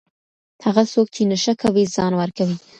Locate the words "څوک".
0.91-1.07